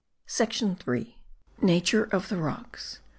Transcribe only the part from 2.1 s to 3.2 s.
THE ROCKS.